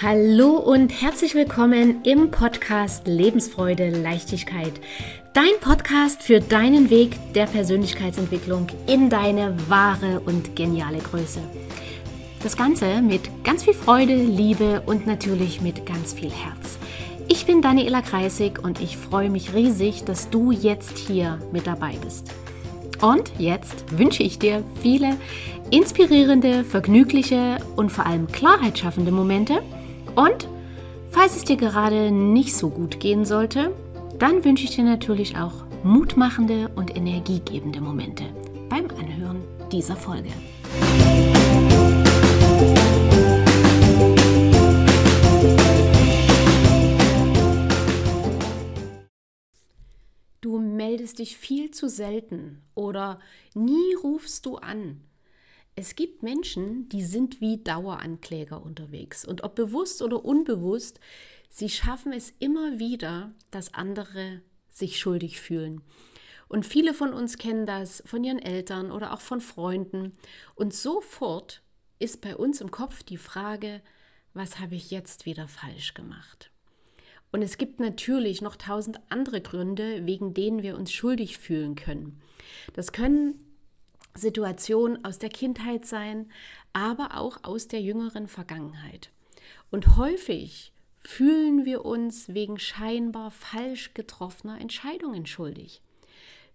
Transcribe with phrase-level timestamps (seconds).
[0.00, 4.70] Hallo und herzlich willkommen im Podcast Lebensfreude, Leichtigkeit.
[5.34, 11.40] Dein Podcast für deinen Weg der Persönlichkeitsentwicklung in deine wahre und geniale Größe.
[12.44, 16.78] Das Ganze mit ganz viel Freude, Liebe und natürlich mit ganz viel Herz.
[17.26, 21.96] Ich bin Daniela Kreisig und ich freue mich riesig, dass du jetzt hier mit dabei
[22.04, 22.32] bist.
[23.02, 25.16] Und jetzt wünsche ich dir viele
[25.72, 29.60] inspirierende, vergnügliche und vor allem klarheitsschaffende Momente–
[30.18, 30.48] und
[31.10, 33.72] falls es dir gerade nicht so gut gehen sollte,
[34.18, 38.24] dann wünsche ich dir natürlich auch mutmachende und energiegebende Momente
[38.68, 40.30] beim Anhören dieser Folge.
[50.40, 53.20] Du meldest dich viel zu selten oder
[53.54, 55.00] nie rufst du an
[55.78, 59.24] es gibt Menschen, die sind wie Dauerankläger unterwegs.
[59.24, 60.98] Und ob bewusst oder unbewusst,
[61.50, 65.80] sie schaffen es immer wieder, dass andere sich schuldig fühlen.
[66.48, 70.14] Und viele von uns kennen das von ihren Eltern oder auch von Freunden.
[70.56, 71.62] Und sofort
[72.00, 73.80] ist bei uns im Kopf die Frage,
[74.34, 76.50] was habe ich jetzt wieder falsch gemacht?
[77.30, 82.20] Und es gibt natürlich noch tausend andere Gründe, wegen denen wir uns schuldig fühlen können.
[82.72, 83.47] Das können
[84.18, 86.30] Situation aus der Kindheit sein,
[86.72, 89.10] aber auch aus der jüngeren Vergangenheit.
[89.70, 95.80] Und häufig fühlen wir uns wegen scheinbar falsch getroffener Entscheidungen schuldig.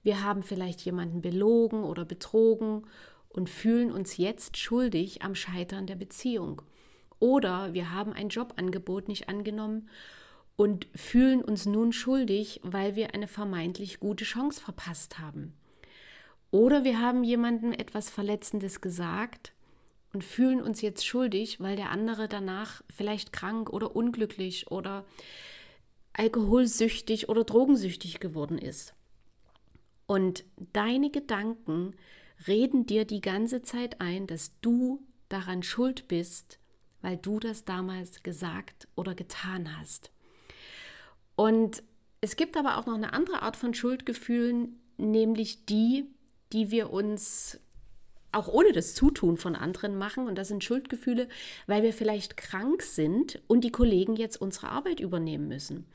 [0.03, 2.85] Wir haben vielleicht jemanden belogen oder betrogen
[3.29, 6.61] und fühlen uns jetzt schuldig am Scheitern der Beziehung.
[7.19, 9.89] Oder wir haben ein Jobangebot nicht angenommen
[10.55, 15.53] und fühlen uns nun schuldig, weil wir eine vermeintlich gute Chance verpasst haben.
[16.53, 19.53] Oder wir haben jemandem etwas Verletzendes gesagt
[20.13, 25.03] und fühlen uns jetzt schuldig, weil der andere danach vielleicht krank oder unglücklich oder
[26.13, 28.93] alkoholsüchtig oder drogensüchtig geworden ist.
[30.05, 30.43] Und
[30.73, 31.95] deine Gedanken
[32.47, 36.59] reden dir die ganze Zeit ein, dass du daran schuld bist,
[37.01, 40.11] weil du das damals gesagt oder getan hast.
[41.35, 41.81] Und
[42.21, 46.12] es gibt aber auch noch eine andere Art von Schuldgefühlen, nämlich die,
[46.53, 47.59] die wir uns
[48.31, 50.27] auch ohne das Zutun von anderen machen.
[50.27, 51.27] Und das sind Schuldgefühle,
[51.67, 55.85] weil wir vielleicht krank sind und die Kollegen jetzt unsere Arbeit übernehmen müssen.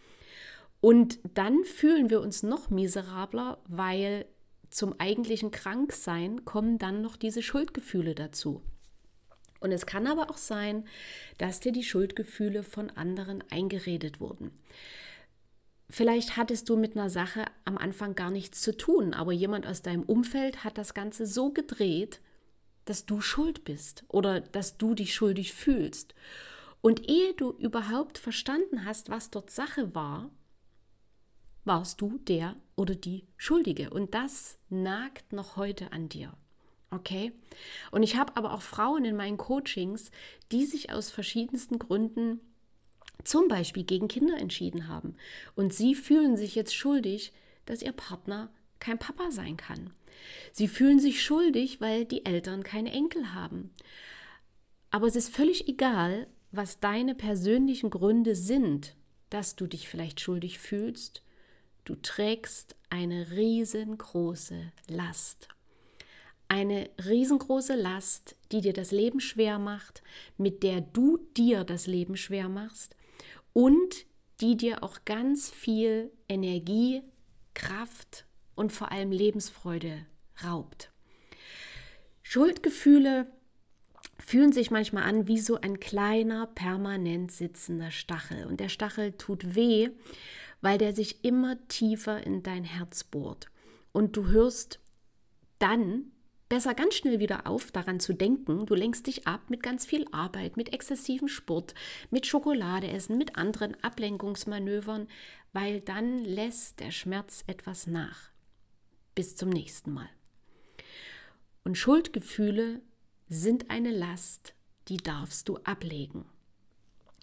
[0.81, 4.27] Und dann fühlen wir uns noch miserabler, weil
[4.71, 8.63] zum eigentlichen Kranksein kommen dann noch diese Schuldgefühle dazu.
[9.61, 10.85] Und es kann aber auch sein,
[11.39, 14.53] dass dir die Schuldgefühle von anderen eingeredet wurden.
[15.91, 19.81] Vielleicht hattest du mit einer Sache am Anfang gar nichts zu tun, aber jemand aus
[19.81, 22.21] deinem Umfeld hat das Ganze so gedreht,
[22.85, 26.15] dass du schuld bist oder dass du dich schuldig fühlst.
[26.81, 30.31] Und ehe du überhaupt verstanden hast, was dort Sache war,
[31.65, 33.91] warst du der oder die Schuldige.
[33.91, 36.33] Und das nagt noch heute an dir.
[36.91, 37.33] Okay?
[37.91, 40.11] Und ich habe aber auch Frauen in meinen Coachings,
[40.53, 42.41] die sich aus verschiedensten Gründen
[43.25, 45.17] zum Beispiel gegen Kinder entschieden haben.
[45.55, 47.33] Und sie fühlen sich jetzt schuldig,
[47.67, 49.91] dass ihr Partner kein Papa sein kann.
[50.53, 53.71] Sie fühlen sich schuldig, weil die Eltern keine Enkel haben.
[54.91, 58.95] Aber es ist völlig egal, was deine persönlichen Gründe sind,
[59.31, 61.23] dass du dich vielleicht schuldig fühlst.
[61.85, 65.49] Du trägst eine riesengroße Last.
[66.49, 70.03] Eine riesengroße Last, die dir das Leben schwer macht,
[70.39, 72.95] mit der du dir das Leben schwer machst
[73.53, 74.07] und
[74.41, 77.03] die dir auch ganz viel Energie,
[77.55, 80.07] Kraft und vor allem Lebensfreude
[80.45, 80.93] raubt.
[82.23, 83.27] Schuldgefühle
[84.19, 88.47] fühlen sich manchmal an wie so ein kleiner, permanent sitzender Stachel.
[88.47, 89.89] Und der Stachel tut weh,
[90.61, 93.47] weil der sich immer tiefer in dein Herz bohrt.
[93.93, 94.81] Und du hörst
[95.59, 96.13] dann
[96.49, 98.67] besser ganz schnell wieder auf, daran zu denken.
[98.67, 101.75] Du lenkst dich ab mit ganz viel Arbeit, mit exzessivem Sport,
[102.11, 105.09] mit Schokolade essen, mit anderen Ablenkungsmanövern,
[105.53, 108.31] weil dann lässt der Schmerz etwas nach.
[109.15, 110.09] Bis zum nächsten Mal.
[111.65, 112.81] Und Schuldgefühle
[113.29, 114.55] sind eine Last,
[114.89, 116.25] die darfst du ablegen.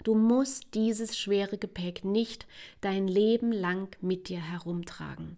[0.06, 2.46] Du musst dieses schwere Gepäck nicht
[2.80, 5.36] dein Leben lang mit dir herumtragen.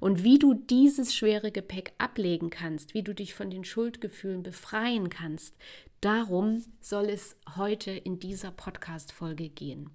[0.00, 5.10] Und wie du dieses schwere Gepäck ablegen kannst, wie du dich von den Schuldgefühlen befreien
[5.10, 5.54] kannst,
[6.00, 9.90] darum soll es heute in dieser Podcast-Folge gehen.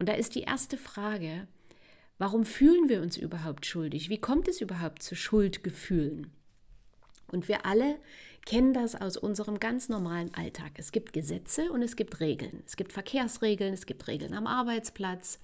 [0.00, 1.46] Und da ist die erste Frage,
[2.18, 4.08] warum fühlen wir uns überhaupt schuldig?
[4.08, 6.32] Wie kommt es überhaupt zu Schuldgefühlen?
[7.30, 8.00] Und wir alle
[8.46, 10.72] kennen das aus unserem ganz normalen Alltag.
[10.76, 12.62] Es gibt Gesetze und es gibt Regeln.
[12.66, 15.38] Es gibt Verkehrsregeln, es gibt Regeln am Arbeitsplatz.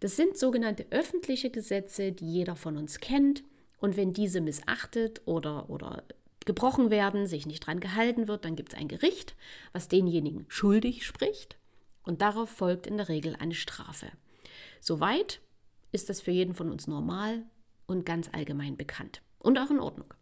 [0.00, 3.44] Das sind sogenannte öffentliche Gesetze, die jeder von uns kennt.
[3.78, 6.04] Und wenn diese missachtet oder, oder
[6.44, 9.36] gebrochen werden, sich nicht dran gehalten wird, dann gibt es ein Gericht,
[9.72, 11.56] was denjenigen schuldig spricht.
[12.04, 14.10] Und darauf folgt in der Regel eine Strafe.
[14.80, 15.40] Soweit
[15.92, 17.44] ist das für jeden von uns normal
[17.86, 20.12] und ganz allgemein bekannt und auch in Ordnung.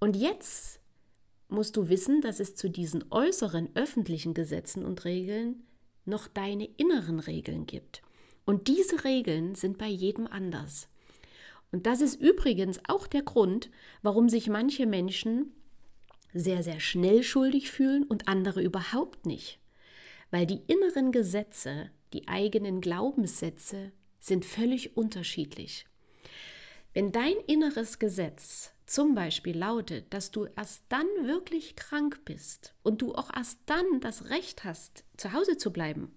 [0.00, 0.80] Und jetzt
[1.48, 5.62] musst du wissen, dass es zu diesen äußeren öffentlichen Gesetzen und Regeln
[6.06, 8.02] noch deine inneren Regeln gibt.
[8.46, 10.88] Und diese Regeln sind bei jedem anders.
[11.70, 13.70] Und das ist übrigens auch der Grund,
[14.02, 15.52] warum sich manche Menschen
[16.32, 19.58] sehr, sehr schnell schuldig fühlen und andere überhaupt nicht.
[20.30, 25.86] Weil die inneren Gesetze, die eigenen Glaubenssätze sind völlig unterschiedlich.
[26.94, 33.00] Wenn dein inneres Gesetz zum Beispiel lautet, dass du erst dann wirklich krank bist und
[33.02, 36.10] du auch erst dann das Recht hast, zu Hause zu bleiben,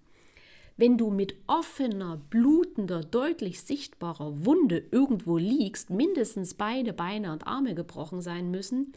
[0.76, 7.76] wenn du mit offener, blutender, deutlich sichtbarer Wunde irgendwo liegst, mindestens beide Beine und Arme
[7.76, 8.92] gebrochen sein müssen,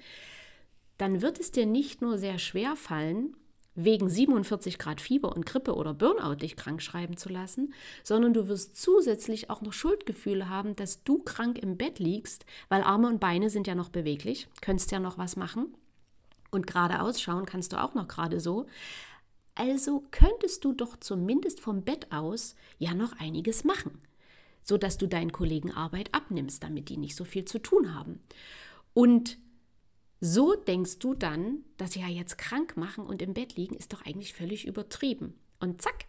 [0.97, 3.35] dann wird es dir nicht nur sehr schwer fallen,
[3.77, 8.47] wegen 47 Grad Fieber und Grippe oder Burnout dich krank schreiben zu lassen, sondern du
[8.47, 13.19] wirst zusätzlich auch noch Schuldgefühle haben, dass du krank im Bett liegst, weil Arme und
[13.19, 15.75] Beine sind ja noch beweglich, könntest ja noch was machen.
[16.49, 18.65] Und gerade ausschauen kannst du auch noch gerade so.
[19.53, 24.01] Also könntest du doch zumindest vom Bett aus ja noch einiges machen,
[24.63, 28.21] sodass du deinen Kollegen Arbeit abnimmst, damit die nicht so viel zu tun haben.
[28.95, 29.37] Und
[30.19, 33.93] so denkst du dann, dass sie ja jetzt krank machen und im Bett liegen, ist
[33.93, 35.35] doch eigentlich völlig übertrieben.
[35.59, 36.05] Und zack,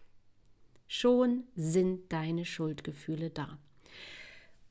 [0.87, 3.59] schon sind deine Schuldgefühle da.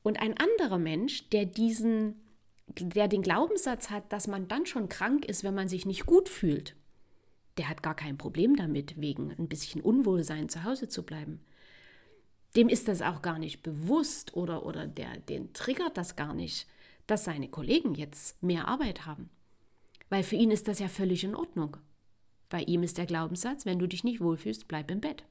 [0.03, 2.21] Und ein anderer Mensch, der diesen,
[2.67, 6.29] der den Glaubenssatz hat, dass man dann schon krank ist, wenn man sich nicht gut
[6.29, 6.75] fühlt,
[7.57, 11.41] der hat gar kein Problem damit, wegen ein bisschen Unwohlsein zu Hause zu bleiben.
[12.55, 16.67] Dem ist das auch gar nicht bewusst oder, oder der, den triggert das gar nicht
[17.09, 19.29] dass seine Kollegen jetzt mehr Arbeit haben.
[20.09, 21.77] Weil für ihn ist das ja völlig in Ordnung.
[22.49, 25.23] Bei ihm ist der Glaubenssatz, wenn du dich nicht wohlfühlst, bleib im Bett.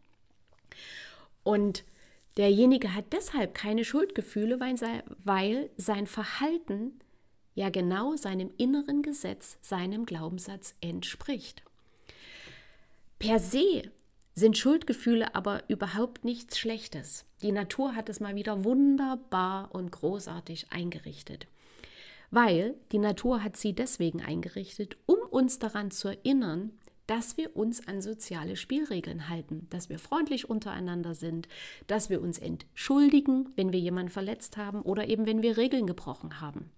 [1.42, 1.84] Und
[2.36, 7.00] derjenige hat deshalb keine Schuldgefühle, weil sein Verhalten
[7.54, 11.62] ja genau seinem inneren Gesetz, seinem Glaubenssatz entspricht.
[13.18, 13.90] Per se
[14.36, 17.24] sind Schuldgefühle aber überhaupt nichts Schlechtes.
[17.42, 21.48] Die Natur hat es mal wieder wunderbar und großartig eingerichtet
[22.30, 26.72] weil die Natur hat sie deswegen eingerichtet, um uns daran zu erinnern,
[27.06, 31.48] dass wir uns an soziale Spielregeln halten, dass wir freundlich untereinander sind,
[31.86, 36.40] dass wir uns entschuldigen, wenn wir jemanden verletzt haben oder eben wenn wir Regeln gebrochen
[36.40, 36.70] haben.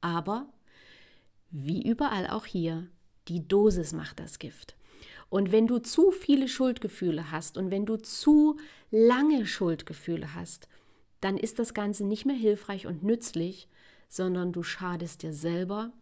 [0.00, 0.48] Aber
[1.50, 2.88] wie überall auch hier,
[3.28, 4.74] die Dosis macht das Gift.
[5.28, 8.58] Und wenn du zu viele Schuldgefühle hast und wenn du zu
[8.90, 10.68] lange Schuldgefühle hast,
[11.20, 13.68] dann ist das Ganze nicht mehr hilfreich und nützlich,
[14.08, 15.92] sondern du schadest dir selber,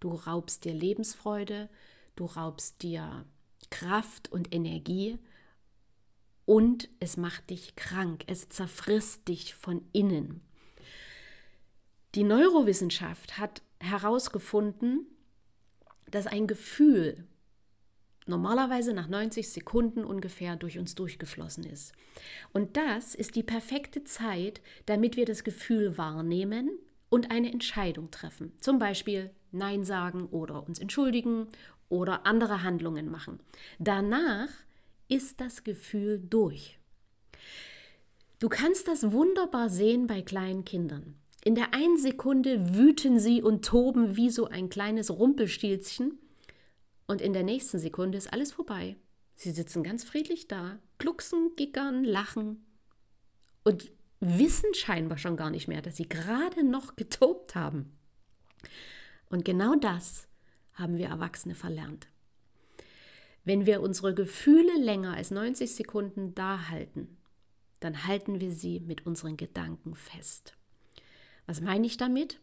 [0.00, 1.68] du raubst dir Lebensfreude,
[2.16, 3.24] du raubst dir
[3.70, 5.18] Kraft und Energie
[6.44, 10.40] und es macht dich krank, es zerfrisst dich von innen.
[12.14, 15.06] Die Neurowissenschaft hat herausgefunden,
[16.10, 17.26] dass ein Gefühl
[18.26, 21.92] normalerweise nach 90 Sekunden ungefähr durch uns durchgeflossen ist.
[22.52, 26.70] Und das ist die perfekte Zeit, damit wir das Gefühl wahrnehmen,
[27.12, 28.54] und eine Entscheidung treffen.
[28.58, 31.46] Zum Beispiel Nein sagen oder uns entschuldigen
[31.90, 33.38] oder andere Handlungen machen.
[33.78, 34.48] Danach
[35.08, 36.78] ist das Gefühl durch.
[38.38, 41.16] Du kannst das wunderbar sehen bei kleinen Kindern.
[41.44, 46.18] In der einen Sekunde wüten sie und toben wie so ein kleines Rumpelstilzchen
[47.06, 48.96] und in der nächsten Sekunde ist alles vorbei.
[49.34, 52.64] Sie sitzen ganz friedlich da, glucksen, gickern, lachen
[53.64, 53.92] und
[54.22, 57.92] wissen scheinbar schon gar nicht mehr, dass sie gerade noch getobt haben.
[59.28, 60.28] Und genau das
[60.74, 62.06] haben wir Erwachsene verlernt.
[63.44, 67.16] Wenn wir unsere Gefühle länger als 90 Sekunden da halten,
[67.80, 70.54] dann halten wir sie mit unseren Gedanken fest.
[71.46, 72.38] Was meine ich damit?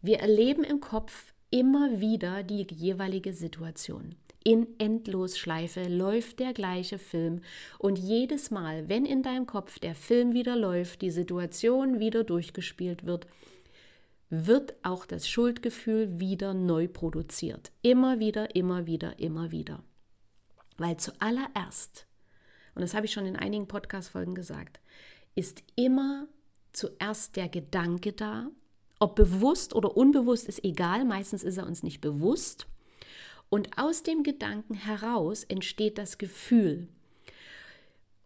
[0.00, 4.14] Wir erleben im Kopf immer wieder die jeweilige Situation
[4.44, 7.40] in Endlosschleife läuft der gleiche Film
[7.78, 13.04] und jedes Mal, wenn in deinem Kopf der Film wieder läuft, die Situation wieder durchgespielt
[13.04, 13.26] wird,
[14.30, 17.72] wird auch das Schuldgefühl wieder neu produziert.
[17.82, 19.82] Immer wieder, immer wieder, immer wieder.
[20.76, 22.06] Weil zuallererst,
[22.74, 24.80] und das habe ich schon in einigen Podcast-Folgen gesagt,
[25.34, 26.28] ist immer
[26.72, 28.50] zuerst der Gedanke da
[29.00, 32.66] Ob bewusst oder unbewusst ist egal, meistens ist er uns nicht bewusst.
[33.50, 36.88] Und aus dem Gedanken heraus entsteht das Gefühl.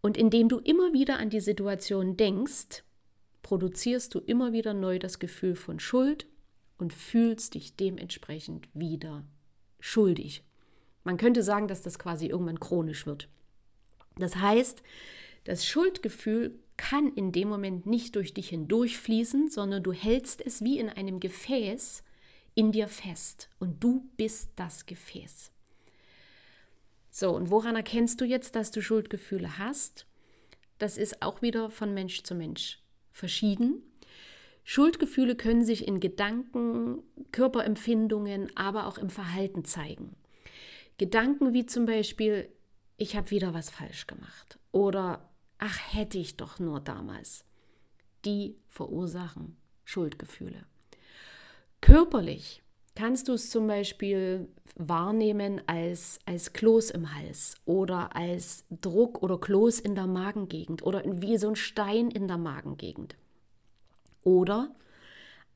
[0.00, 2.82] Und indem du immer wieder an die Situation denkst,
[3.42, 6.26] produzierst du immer wieder neu das Gefühl von Schuld
[6.78, 9.24] und fühlst dich dementsprechend wieder
[9.78, 10.42] schuldig.
[11.04, 13.28] Man könnte sagen, dass das quasi irgendwann chronisch wird.
[14.16, 14.82] Das heißt,
[15.44, 20.78] das Schuldgefühl kann in dem Moment nicht durch dich hindurchfließen, sondern du hältst es wie
[20.78, 22.02] in einem Gefäß
[22.54, 25.50] in dir fest und du bist das Gefäß.
[27.10, 30.06] So, und woran erkennst du jetzt, dass du Schuldgefühle hast?
[30.78, 32.80] Das ist auch wieder von Mensch zu Mensch
[33.10, 33.82] verschieden.
[34.64, 40.16] Schuldgefühle können sich in Gedanken, Körperempfindungen, aber auch im Verhalten zeigen.
[40.98, 42.48] Gedanken wie zum Beispiel,
[42.96, 45.28] ich habe wieder was falsch gemacht oder
[45.58, 47.44] ach hätte ich doch nur damals,
[48.24, 50.60] die verursachen Schuldgefühle.
[51.82, 52.62] Körperlich
[52.94, 59.38] kannst du es zum Beispiel wahrnehmen als, als Kloß im Hals oder als Druck oder
[59.38, 63.16] Kloß in der Magengegend oder wie so ein Stein in der Magengegend.
[64.22, 64.74] Oder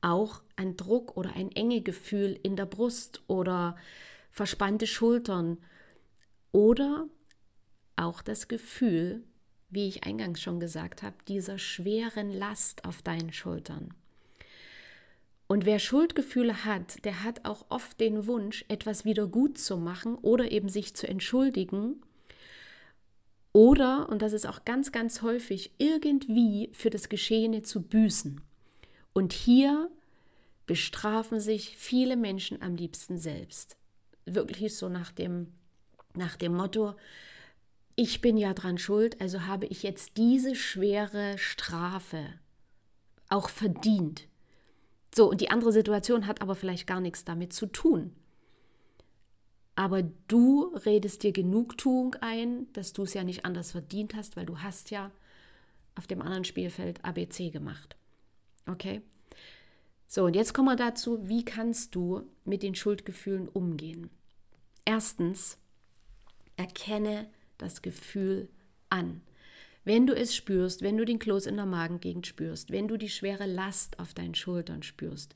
[0.01, 3.77] auch ein Druck oder ein enge Gefühl in der Brust oder
[4.29, 5.57] verspannte Schultern
[6.51, 7.07] oder
[7.95, 9.23] auch das Gefühl,
[9.69, 13.93] wie ich eingangs schon gesagt habe, dieser schweren Last auf deinen Schultern.
[15.47, 20.15] Und wer Schuldgefühle hat, der hat auch oft den Wunsch, etwas wieder gut zu machen
[20.15, 22.01] oder eben sich zu entschuldigen
[23.57, 28.39] oder, und das ist auch ganz, ganz häufig, irgendwie für das Geschehene zu büßen.
[29.13, 29.89] Und hier
[30.67, 33.75] bestrafen sich viele Menschen am liebsten selbst.
[34.25, 35.47] Wirklich so nach dem,
[36.13, 36.93] nach dem Motto,
[37.95, 42.25] ich bin ja dran schuld, also habe ich jetzt diese schwere Strafe
[43.27, 44.27] auch verdient.
[45.17, 48.15] So, und die andere Situation hat aber vielleicht gar nichts damit zu tun.
[49.73, 54.45] Aber du redest dir Genugtuung ein, dass du es ja nicht anders verdient hast, weil
[54.45, 55.09] du hast ja
[55.95, 57.95] auf dem anderen Spielfeld ABC gemacht.
[58.67, 59.01] Okay?
[60.05, 64.11] So, und jetzt kommen wir dazu, wie kannst du mit den Schuldgefühlen umgehen?
[64.85, 65.57] Erstens,
[66.57, 68.49] erkenne das Gefühl
[68.91, 69.21] an.
[69.87, 73.07] Wenn du es spürst, wenn du den Kloß in der Magengegend spürst, wenn du die
[73.07, 75.33] schwere Last auf deinen Schultern spürst,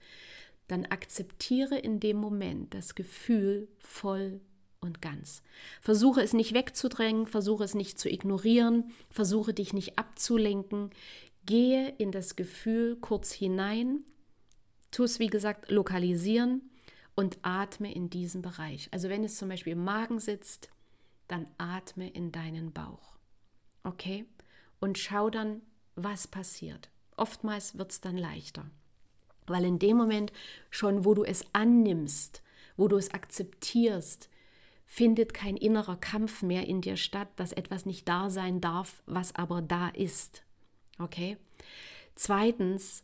[0.68, 4.42] dann akzeptiere in dem Moment das Gefühl voll
[4.82, 5.42] und ganz.
[5.80, 10.90] Versuche es nicht wegzudrängen, versuche es nicht zu ignorieren, versuche dich nicht abzulenken.
[11.46, 14.04] Gehe in das Gefühl kurz hinein,
[14.92, 16.70] tu es wie gesagt lokalisieren
[17.16, 18.90] und atme in diesen Bereich.
[18.92, 20.68] Also wenn es zum Beispiel im Magen sitzt,
[21.30, 23.12] dann atme in deinen Bauch.
[23.84, 24.26] Okay?
[24.82, 25.62] Und schau dann,
[25.96, 26.90] was passiert.
[27.16, 28.70] Oftmals wird es dann leichter.
[29.48, 30.34] Weil in dem Moment
[30.70, 32.42] schon, wo du es annimmst,
[32.78, 34.30] wo du es akzeptierst,
[34.86, 39.36] findet kein innerer Kampf mehr in dir statt, dass etwas nicht da sein darf, was
[39.36, 40.44] aber da ist.
[41.00, 41.38] Okay?
[42.16, 43.04] Zweitens,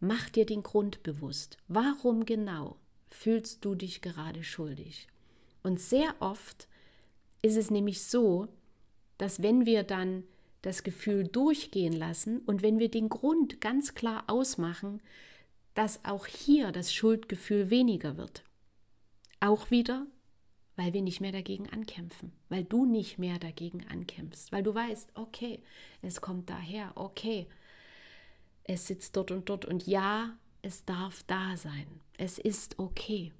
[0.00, 1.58] mach dir den Grund bewusst.
[1.68, 2.76] Warum genau
[3.10, 5.08] fühlst du dich gerade schuldig?
[5.62, 6.68] Und sehr oft
[7.42, 8.46] ist es nämlich so,
[9.18, 10.24] dass wenn wir dann
[10.62, 15.00] das Gefühl durchgehen lassen und wenn wir den Grund ganz klar ausmachen,
[15.74, 18.42] dass auch hier das Schuldgefühl weniger wird.
[19.40, 20.06] Auch wieder,
[20.76, 25.10] weil wir nicht mehr dagegen ankämpfen, weil du nicht mehr dagegen ankämpfst, weil du weißt,
[25.14, 25.62] okay,
[26.02, 27.46] es kommt daher, okay,
[28.64, 31.86] es sitzt dort und dort und ja, es darf da sein,
[32.16, 33.32] es ist okay.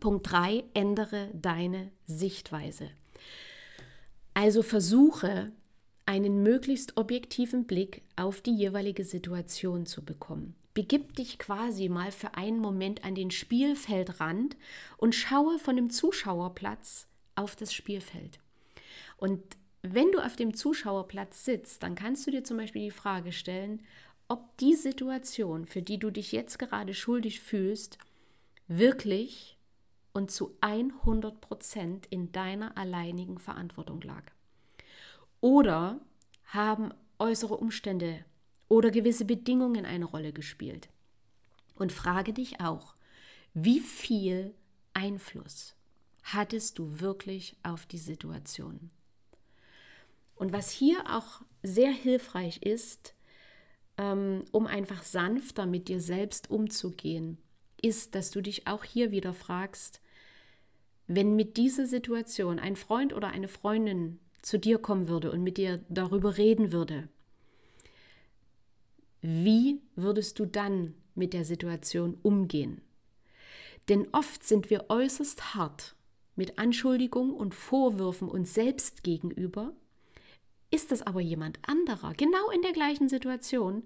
[0.00, 2.90] Punkt 3, ändere deine Sichtweise.
[4.34, 5.52] Also versuche,
[6.06, 10.54] einen möglichst objektiven Blick auf die jeweilige Situation zu bekommen.
[10.72, 14.56] Begib dich quasi mal für einen Moment an den Spielfeldrand
[14.96, 18.38] und schaue von dem Zuschauerplatz auf das Spielfeld.
[19.16, 19.42] Und
[19.82, 23.82] wenn du auf dem Zuschauerplatz sitzt, dann kannst du dir zum Beispiel die Frage stellen,
[24.28, 27.98] ob die Situation, für die du dich jetzt gerade schuldig fühlst,
[28.68, 29.56] wirklich
[30.12, 34.35] und zu 100 Prozent in deiner alleinigen Verantwortung lag.
[35.46, 36.00] Oder
[36.46, 38.24] haben äußere Umstände
[38.66, 40.88] oder gewisse Bedingungen eine Rolle gespielt.
[41.76, 42.96] Und frage dich auch,
[43.54, 44.56] wie viel
[44.92, 45.76] Einfluss
[46.24, 48.90] hattest du wirklich auf die Situation?
[50.34, 53.14] Und was hier auch sehr hilfreich ist,
[53.98, 57.38] ähm, um einfach sanfter mit dir selbst umzugehen,
[57.80, 60.00] ist, dass du dich auch hier wieder fragst,
[61.06, 65.56] wenn mit dieser Situation ein Freund oder eine Freundin zu dir kommen würde und mit
[65.56, 67.08] dir darüber reden würde,
[69.20, 72.80] wie würdest du dann mit der Situation umgehen.
[73.88, 75.96] Denn oft sind wir äußerst hart
[76.36, 79.72] mit Anschuldigungen und Vorwürfen uns selbst gegenüber.
[80.70, 83.82] Ist das aber jemand anderer, genau in der gleichen Situation,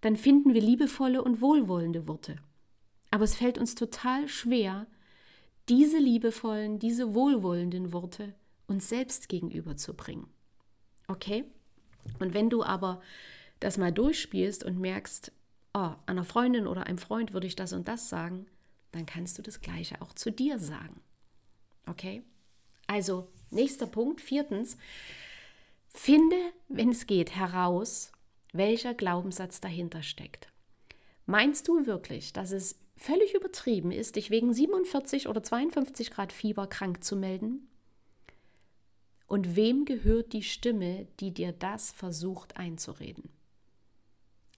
[0.00, 2.36] dann finden wir liebevolle und wohlwollende Worte.
[3.10, 4.86] Aber es fällt uns total schwer,
[5.68, 8.32] diese liebevollen, diese wohlwollenden Worte
[8.66, 10.28] uns selbst gegenüber zu bringen.
[11.08, 11.44] Okay?
[12.18, 13.00] Und wenn du aber
[13.60, 15.32] das mal durchspielst und merkst,
[15.74, 18.46] oh, einer Freundin oder einem Freund würde ich das und das sagen,
[18.92, 21.00] dann kannst du das Gleiche auch zu dir sagen.
[21.86, 22.22] Okay?
[22.86, 24.76] Also, nächster Punkt, viertens,
[25.88, 26.36] finde,
[26.68, 28.12] wenn es geht, heraus,
[28.52, 30.48] welcher Glaubenssatz dahinter steckt.
[31.26, 36.66] Meinst du wirklich, dass es völlig übertrieben ist, dich wegen 47 oder 52 Grad Fieber
[36.66, 37.68] krank zu melden?
[39.34, 43.30] Und wem gehört die Stimme, die dir das versucht einzureden?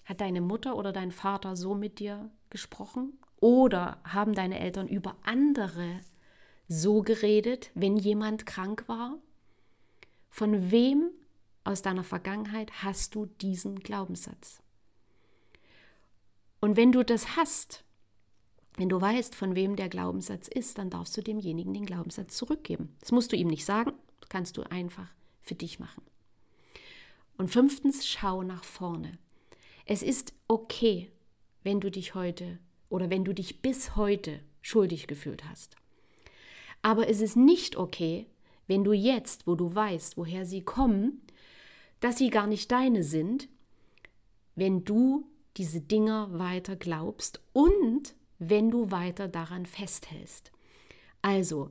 [0.04, 3.18] Hat deine Mutter oder dein Vater so mit dir gesprochen?
[3.40, 6.02] Oder haben deine Eltern über andere
[6.68, 9.16] so geredet, wenn jemand krank war?
[10.28, 11.08] Von wem
[11.64, 14.62] aus deiner Vergangenheit hast du diesen Glaubenssatz?
[16.60, 17.82] Und wenn du das hast,
[18.76, 22.94] wenn du weißt, von wem der Glaubenssatz ist, dann darfst du demjenigen den Glaubenssatz zurückgeben.
[23.00, 23.94] Das musst du ihm nicht sagen,
[24.28, 25.08] kannst du einfach
[25.42, 26.02] für dich machen.
[27.36, 29.12] Und fünftens, schau nach vorne.
[29.84, 31.10] Es ist okay,
[31.62, 35.76] wenn du dich heute oder wenn du dich bis heute schuldig gefühlt hast.
[36.82, 38.26] Aber es ist nicht okay,
[38.66, 41.22] wenn du jetzt, wo du weißt, woher sie kommen,
[42.00, 43.48] dass sie gar nicht deine sind,
[44.54, 50.52] wenn du diese Dinger weiter glaubst und wenn du weiter daran festhältst.
[51.22, 51.70] Also,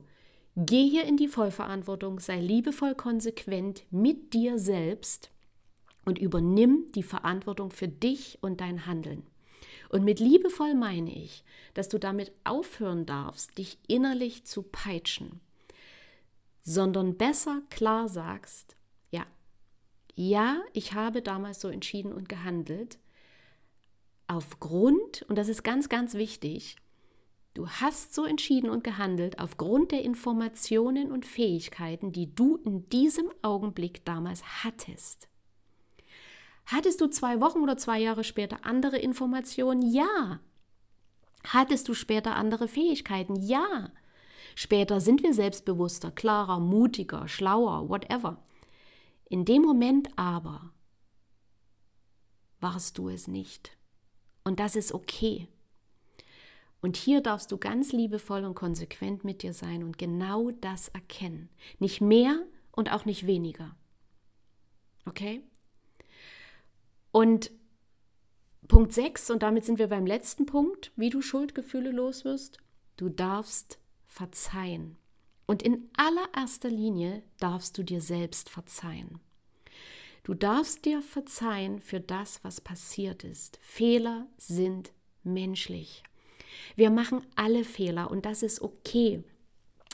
[0.56, 5.30] gehe in die Vollverantwortung, sei liebevoll konsequent mit dir selbst
[6.04, 9.26] und übernimm die Verantwortung für dich und dein Handeln.
[9.90, 11.44] Und mit liebevoll meine ich,
[11.74, 15.40] dass du damit aufhören darfst, dich innerlich zu peitschen,
[16.62, 18.76] sondern besser klar sagst,
[19.10, 19.26] ja,
[20.14, 22.98] ja, ich habe damals so entschieden und gehandelt,
[24.26, 26.76] aufgrund, und das ist ganz, ganz wichtig,
[27.56, 33.30] du hast so entschieden und gehandelt aufgrund der Informationen und Fähigkeiten, die du in diesem
[33.42, 35.28] Augenblick damals hattest.
[36.66, 39.82] Hattest du zwei Wochen oder zwei Jahre später andere Informationen?
[39.82, 40.40] Ja.
[41.44, 43.36] Hattest du später andere Fähigkeiten?
[43.36, 43.90] Ja.
[44.54, 48.42] Später sind wir selbstbewusster, klarer, mutiger, schlauer, whatever.
[49.28, 50.72] In dem Moment aber
[52.60, 53.76] warst du es nicht.
[54.44, 55.48] Und das ist okay.
[56.80, 61.48] Und hier darfst du ganz liebevoll und konsequent mit dir sein und genau das erkennen.
[61.78, 63.76] Nicht mehr und auch nicht weniger.
[65.06, 65.42] Okay?
[67.10, 67.50] Und
[68.68, 72.58] Punkt 6, und damit sind wir beim letzten Punkt, wie du Schuldgefühle loswirst.
[72.96, 74.96] Du darfst verzeihen.
[75.46, 79.20] Und in allererster Linie darfst du dir selbst verzeihen.
[80.24, 83.58] Du darfst dir verzeihen für das, was passiert ist.
[83.62, 86.02] Fehler sind menschlich.
[86.74, 89.22] Wir machen alle Fehler und das ist okay.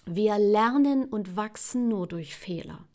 [0.05, 2.87] Wir lernen und wachsen nur durch Fehler.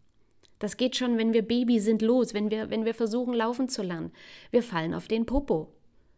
[0.60, 3.84] Das geht schon, wenn wir Baby sind, los, wenn wir, wenn wir versuchen, laufen zu
[3.84, 4.12] lernen.
[4.52, 5.72] Wir fallen auf den Popo,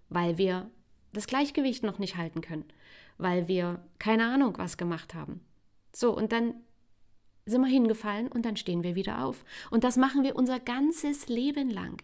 [0.07, 0.69] weil wir
[1.13, 2.65] das Gleichgewicht noch nicht halten können,
[3.17, 5.41] weil wir keine Ahnung was gemacht haben.
[5.93, 6.53] So, und dann
[7.49, 9.43] sind wir hingefallen und dann stehen wir wieder auf.
[9.71, 12.01] Und das machen wir unser ganzes Leben lang.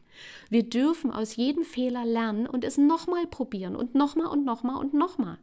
[0.49, 4.93] Wir dürfen aus jedem Fehler lernen und es nochmal probieren und nochmal und nochmal und
[4.93, 5.38] nochmal.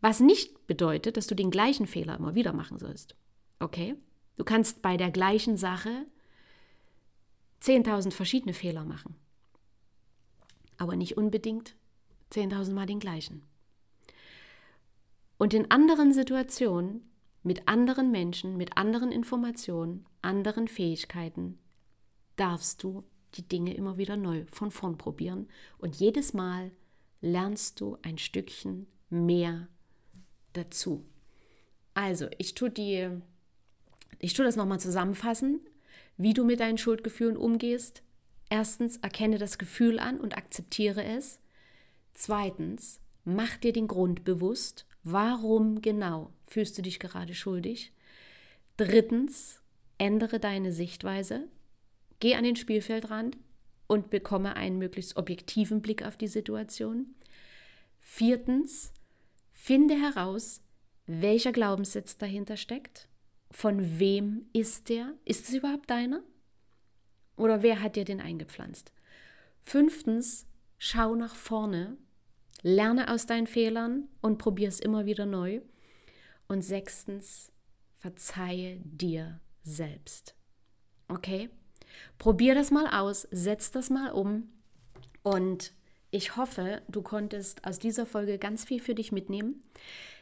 [0.00, 3.14] Was nicht bedeutet, dass du den gleichen Fehler immer wieder machen sollst.
[3.60, 3.94] Okay?
[4.36, 6.06] Du kannst bei der gleichen Sache
[7.62, 9.14] 10.000 verschiedene Fehler machen,
[10.78, 11.76] aber nicht unbedingt
[12.32, 13.46] 10.000 Mal den gleichen.
[15.38, 17.08] Und in anderen Situationen,
[17.42, 21.58] mit anderen Menschen, mit anderen Informationen, anderen Fähigkeiten,
[22.36, 26.70] darfst du die Dinge immer wieder neu von vorn probieren und jedes Mal
[27.20, 29.68] lernst du ein Stückchen mehr
[30.52, 31.04] dazu.
[31.94, 33.22] Also, ich tue die
[34.22, 35.60] ich tue das nochmal zusammenfassen,
[36.16, 38.02] wie du mit deinen Schuldgefühlen umgehst.
[38.48, 41.40] Erstens, erkenne das Gefühl an und akzeptiere es.
[42.14, 47.92] Zweitens, mach dir den Grund bewusst, warum genau fühlst du dich gerade schuldig.
[48.76, 49.60] Drittens,
[49.98, 51.48] ändere deine Sichtweise,
[52.20, 53.36] geh an den Spielfeldrand
[53.86, 57.14] und bekomme einen möglichst objektiven Blick auf die Situation.
[58.00, 58.92] Viertens,
[59.52, 60.60] finde heraus,
[61.06, 63.08] welcher Glaubenssatz dahinter steckt.
[63.50, 65.14] Von wem ist der?
[65.24, 66.22] Ist es überhaupt deiner?
[67.36, 68.92] Oder wer hat dir den eingepflanzt?
[69.60, 70.46] Fünftens,
[70.78, 71.96] schau nach vorne
[72.62, 75.60] lerne aus deinen Fehlern und probier es immer wieder neu.
[76.48, 77.50] Und sechstens,
[77.96, 80.34] verzeihe dir selbst.
[81.08, 81.50] Okay?
[82.18, 84.48] Probier das mal aus, setz das mal um
[85.22, 85.72] und
[86.10, 89.62] ich hoffe, du konntest aus dieser Folge ganz viel für dich mitnehmen.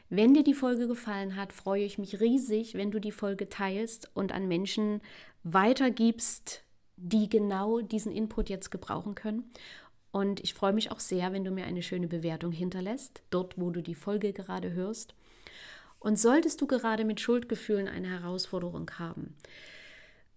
[0.09, 4.11] Wenn dir die Folge gefallen hat, freue ich mich riesig, wenn du die Folge teilst
[4.15, 5.01] und an Menschen
[5.43, 6.65] weitergibst,
[6.97, 9.51] die genau diesen Input jetzt gebrauchen können.
[10.13, 13.71] Und ich freue mich auch sehr, wenn du mir eine schöne Bewertung hinterlässt, dort, wo
[13.71, 15.15] du die Folge gerade hörst.
[16.01, 19.37] Und solltest du gerade mit Schuldgefühlen eine Herausforderung haben,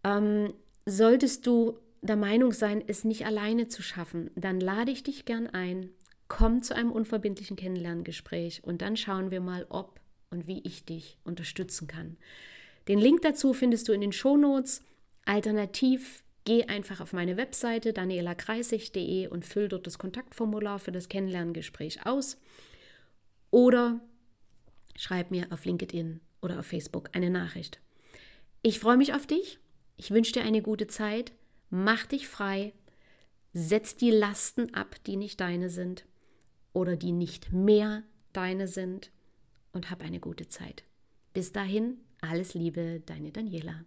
[0.04, 0.54] ähm,
[0.86, 5.48] solltest du der Meinung sein, es nicht alleine zu schaffen, dann lade ich dich gern
[5.48, 5.90] ein,
[6.28, 11.18] komm zu einem unverbindlichen Kennenlerngespräch und dann schauen wir mal, ob und wie ich dich
[11.24, 12.18] unterstützen kann.
[12.88, 14.82] Den Link dazu findest du in den Shownotes.
[15.26, 22.06] Alternativ geh einfach auf meine Webseite danielakreisig.de und füll dort das Kontaktformular für das Kennenlerngespräch
[22.06, 22.38] aus.
[23.52, 24.02] Oder
[24.96, 27.80] schreib mir auf LinkedIn oder auf Facebook eine Nachricht.
[28.62, 29.60] Ich freue mich auf dich.
[29.98, 31.34] Ich wünsche dir eine gute Zeit.
[31.70, 32.74] Mach dich frei,
[33.54, 36.06] setz die Lasten ab, die nicht deine sind
[36.74, 39.12] oder die nicht mehr deine sind
[39.72, 40.84] und hab eine gute Zeit.
[41.34, 43.86] Bis dahin, alles Liebe, deine Daniela.